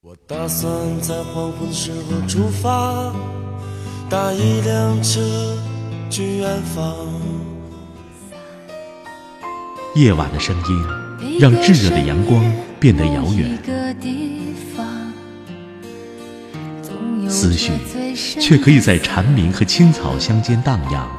[0.00, 0.70] 我打算
[1.00, 3.12] 在黄昏时候出发，
[4.08, 5.58] 搭一辆车
[6.08, 6.94] 去远方。
[9.96, 12.40] 夜晚的声音让炙热的阳光
[12.78, 13.58] 变得遥远，
[17.28, 17.72] 思绪
[18.14, 21.10] 却可以在蝉鸣和青草乡间荡漾。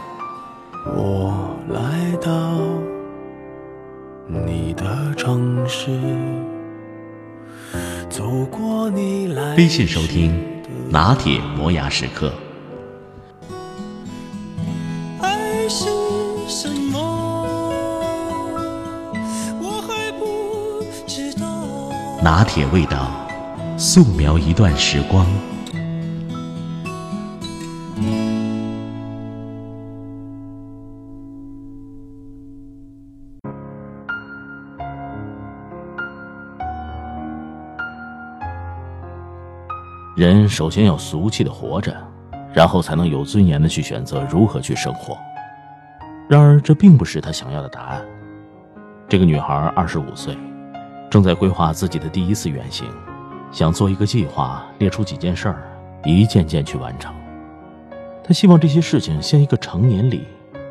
[9.60, 10.33] 微信收听
[10.89, 12.33] 拿铁磨牙时刻。
[15.20, 15.83] 爱是
[16.47, 16.97] 什么？
[19.61, 21.46] 我还不知道。
[22.24, 23.11] 拿铁味道，
[23.78, 25.28] 素描一段时光。
[40.19, 41.95] 人首先要俗气的活着，
[42.52, 45.17] 然后才能有尊严的去选择如何去生活。
[46.27, 48.05] 然而，这并不是他想要的答案。
[49.07, 50.38] 这个女孩二十五岁，
[51.09, 52.85] 正在规划自己的第一次远行，
[53.49, 55.63] 想做一个计划，列出几件事儿，
[56.03, 57.16] 一件件去完成。
[58.22, 60.27] 她希望这些事情像一个成年礼，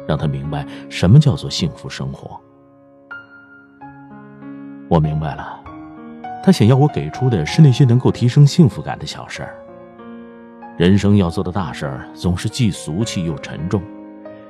[0.06, 2.38] 让她明白什么叫做幸福生活。
[4.90, 5.58] 我明白了。
[6.42, 9.54] 他想要我给出的是那些能够提升幸福感的小事儿。
[10.76, 13.82] 人生要做的大事儿总是既俗气又沉重，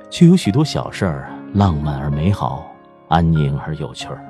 [0.09, 2.71] 却有许多小事儿浪漫而美好，
[3.07, 4.23] 安宁而有趣儿。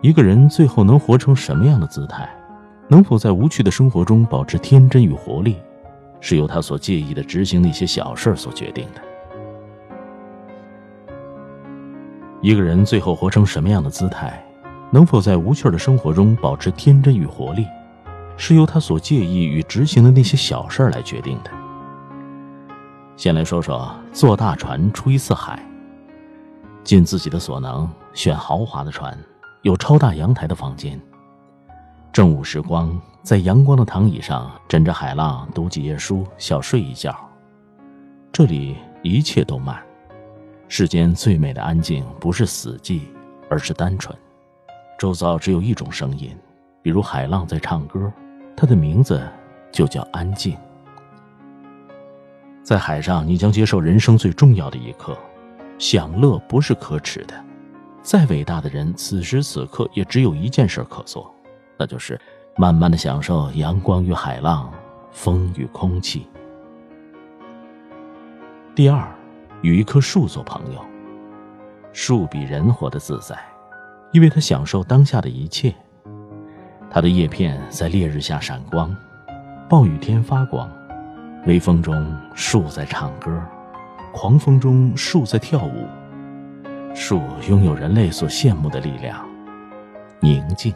[0.00, 2.28] 一个人最后能活成什么样的姿态，
[2.88, 5.56] 能否在无趣的生活中保持天真与活力，
[6.20, 9.00] 是由他所介意的执行那些小事儿所决定的。
[12.40, 14.44] 一个人最后活成什么样的姿态？
[14.94, 17.66] 能否在无趣的生活中保持天真与活力，
[18.36, 21.50] 是由他所介意与执行的那些小事来决定的。
[23.16, 25.64] 先来说说坐大船出一次海，
[26.84, 29.18] 尽自己的所能选豪华的船，
[29.62, 31.00] 有超大阳台的房间。
[32.12, 37.16] 正午时光，在阳光的躺椅上枕着海浪读几页书，小睡一觉。
[38.30, 39.82] 这里一切都慢，
[40.68, 43.00] 世间最美的安静不是死寂，
[43.48, 44.14] 而是单纯。
[45.02, 46.30] 周遭只有一种声音，
[46.80, 48.12] 比如海浪在唱歌，
[48.56, 49.20] 它的名字
[49.72, 50.56] 就叫安静。
[52.62, 55.18] 在海上，你将接受人生最重要的一课：
[55.76, 57.34] 享乐不是可耻的。
[58.00, 61.34] 再伟大的人，此时此刻也只有一件事可做，
[61.76, 62.16] 那就是
[62.56, 64.72] 慢慢的享受阳光与海浪，
[65.10, 66.28] 风与空气。
[68.72, 69.12] 第二，
[69.62, 70.80] 与一棵树做朋友，
[71.92, 73.36] 树比人活得自在。
[74.12, 75.74] 因为他享受当下的一切，
[76.90, 78.94] 它的叶片在烈日下闪光，
[79.70, 80.70] 暴雨天发光，
[81.46, 83.42] 微风中树在唱歌，
[84.12, 85.86] 狂风中树在跳舞。
[86.94, 89.26] 树拥有人类所羡慕的力量，
[90.20, 90.74] 宁静。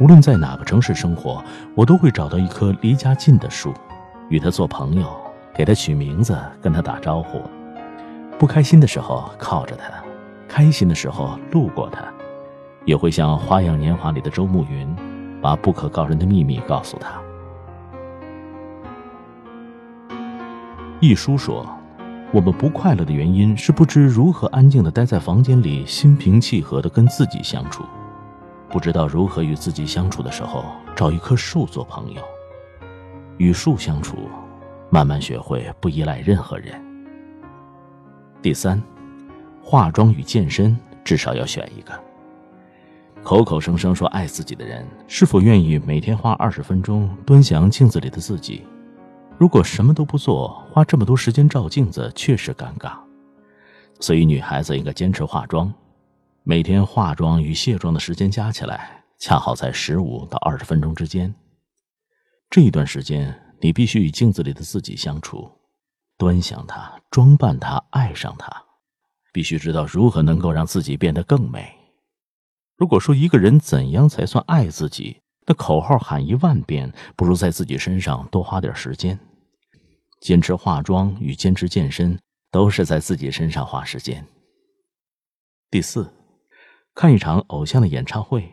[0.00, 1.44] 无论在哪个城市生活，
[1.74, 3.74] 我都会找到一棵离家近的树，
[4.30, 5.14] 与它做朋友，
[5.52, 7.42] 给它取名字，跟它打招呼。
[8.38, 10.02] 不开心的时候，靠着它。
[10.50, 12.04] 开心的时候路过他，
[12.84, 14.96] 也会像《花样年华》里的周慕云，
[15.40, 17.22] 把不可告人的秘密告诉他。
[20.98, 21.64] 一书说，
[22.32, 27.84] 我们不快乐的原因是不知如何安静的待在房间里，心平气和的跟自己相处。
[28.68, 30.64] 不知道如何与自己相处的时候，
[30.96, 32.20] 找一棵树做朋友，
[33.38, 34.28] 与树相处，
[34.90, 36.74] 慢慢学会不依赖任何人。
[38.42, 38.82] 第三。
[39.62, 41.92] 化妆与健身，至少要选一个。
[43.22, 48.66] 口口声声说爱自己的人，是否愿意每天花二十分钟端详镜子里的自己？
[49.36, 52.92] 如果什么都不做，花这么多时间照镜子，确实尴尬。
[54.00, 55.72] 所以，女孩子应该坚持化妆，
[56.42, 61.34] 每天化妆与卸妆的时间加起来，恰好在十五到二十分钟之间。
[62.48, 65.50] 这一段时间，你必须与镜子里的自己相处，
[66.16, 68.50] 端详她，装扮她，爱上她。
[69.32, 71.72] 必须知道如何能够让自己变得更美。
[72.76, 79.18] 如果说一个人怎样才算爱自己，那口号喊一万遍，不如在自己身上多花点时间。
[80.20, 82.18] 坚持化妆与坚持健身，
[82.50, 84.26] 都是在自己身上花时间。
[85.70, 86.12] 第四，
[86.94, 88.52] 看一场偶像的演唱会。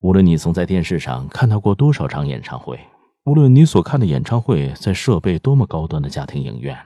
[0.00, 2.78] 无论你曾在电视上看到过多少场演唱会，
[3.24, 6.78] 无论你所看的演唱会在设备多么高端的家庭影院。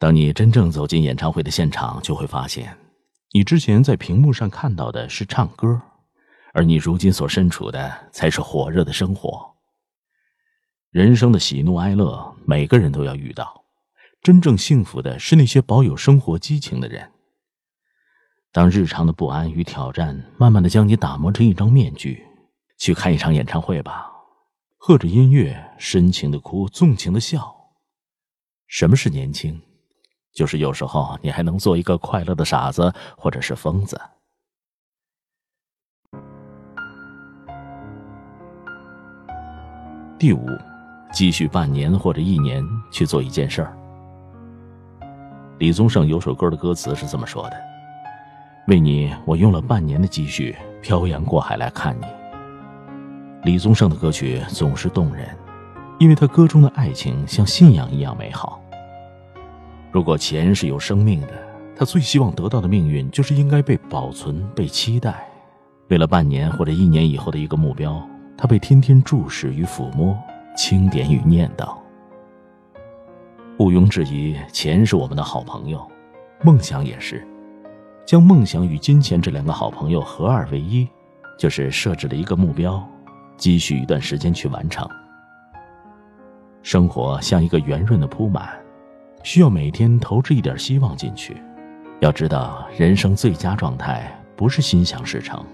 [0.00, 2.74] 当你真正走进演唱会的现场，就会发现，
[3.32, 5.78] 你之前在屏幕上看到的是唱歌，
[6.54, 9.54] 而你如今所身处的才是火热的生活。
[10.90, 13.62] 人生的喜怒哀乐，每个人都要遇到。
[14.22, 17.10] 真正幸福的是那些保有生活激情的人。
[18.52, 22.26] 当日常的不安与挑战慢慢的将你打磨成一张面具，
[22.78, 24.10] 去看一场演唱会吧，
[24.78, 27.54] 和着音乐，深情的哭，纵情的笑。
[28.66, 29.60] 什么是年轻？
[30.32, 34.00] 就是有时候你还能做一个快乐的傻子，或者是疯子。
[40.18, 40.46] 第五，
[41.12, 43.76] 积蓄半年或者一年去做一件事儿。
[45.58, 47.56] 李宗盛有首歌的歌词是这么说的
[48.68, 52.04] ：“为你，我用了半年的积蓄，漂洋过海来看你。”
[53.44, 55.26] 李宗盛的歌曲总是动人，
[55.98, 58.60] 因为他歌中的爱情像信仰一样美好。
[59.90, 61.28] 如果钱是有生命的，
[61.76, 65.26] 他最希望得到的命运就是应该被保存、被期待。
[65.88, 68.00] 为了半年或者一年以后的一个目标。
[68.42, 70.16] 他被天天注视与抚摸，
[70.56, 71.76] 清点与念叨。
[73.58, 75.86] 毋庸置疑，钱是我们的好朋友，
[76.42, 77.22] 梦想也是。
[78.06, 80.88] 将梦想与金钱这两个好朋友合二为一，
[81.38, 82.82] 就是设置了一个目标，
[83.36, 84.88] 积蓄一段时间去完成。
[86.62, 88.58] 生活像一个圆润的铺满，
[89.22, 91.36] 需要每天投掷一点希望进去。
[92.00, 95.44] 要知道，人生最佳状态不是心想事成，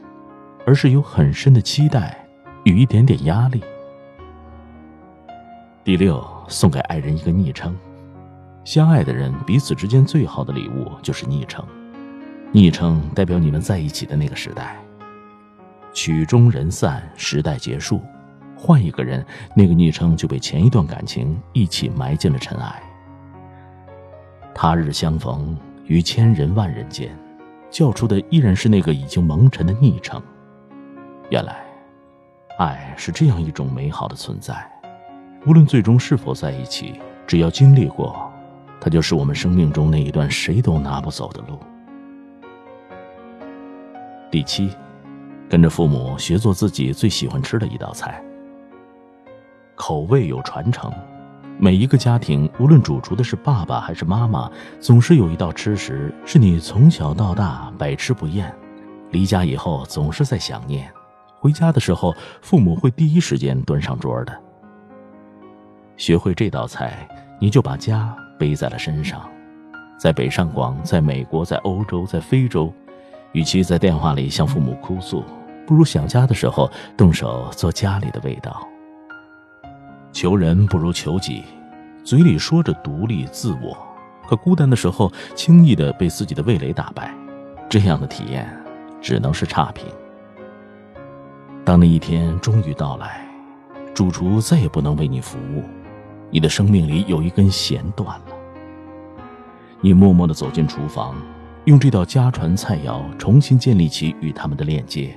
[0.66, 2.22] 而是有很深的期待。
[2.64, 3.62] 与一点点压力。
[5.84, 7.72] 第六，送给爱人一个昵称。
[8.64, 11.64] 相爱的人彼此之间最好的礼物就是昵称，
[12.50, 14.76] 昵称代表你们在一起的那个时代。
[15.92, 18.02] 曲终人散，时代结束，
[18.56, 19.24] 换一个人，
[19.54, 22.82] 那个昵称就被前一段感情一起埋进了尘埃。
[24.58, 25.54] 他日相逢，
[25.84, 27.14] 于千人万人间，
[27.70, 30.20] 叫出的依然是那个已经蒙尘的昵称。
[31.28, 31.62] 原来。
[32.56, 34.66] 爱是这样一种美好的存在，
[35.46, 38.32] 无论最终是否在一起，只要经历过，
[38.80, 41.58] 它就是我们生命中那一段谁都拿不走的路。
[44.30, 44.74] 第七，
[45.50, 48.24] 跟着父母学做自己最喜欢吃的一道菜。
[49.74, 50.90] 口味有传承，
[51.58, 58.54] 每一个家庭，无论主厨的是爸爸还是妈妈，总是有一道吃食是你从小到大百吃不厌，
[59.10, 60.90] 离家以后总是在想念。
[61.38, 64.38] 回家的时候，父母会第一时间端上桌的。
[65.96, 67.08] 学会这道菜，
[67.40, 69.26] 你就把家背在了身上。
[69.98, 72.70] 在北上广，在美国，在欧洲，在非洲，
[73.32, 75.24] 与其在电话里向父母哭诉，
[75.66, 78.68] 不如想家的时候动手做家里的味道。
[80.16, 81.44] 求人不如求己，
[82.02, 83.76] 嘴里说着独立自我，
[84.26, 87.14] 可孤单的时候轻易的被自己的味蕾打败，
[87.68, 88.50] 这样的体验
[88.98, 89.84] 只能是差评。
[91.66, 93.28] 当那一天终于到来，
[93.92, 95.62] 主厨再也不能为你服务，
[96.30, 98.26] 你的生命里有一根弦断了。
[99.82, 101.14] 你默默地走进厨房，
[101.66, 105.14] 用这道家传菜肴重新建立起与他们的链接，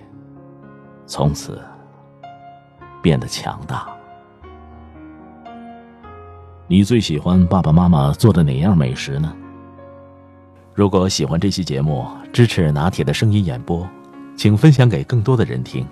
[1.06, 1.58] 从此
[3.02, 3.88] 变得强大。
[6.72, 9.34] 你最喜欢爸爸妈妈做的哪样美食呢？
[10.76, 13.90] 如果喜欢这期节目，支持拿铁的声音演播，
[14.38, 15.84] 请分享给更多的人听。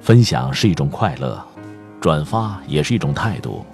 [0.00, 1.38] 分享是一种快乐，
[2.00, 3.66] 转发也是一种态度。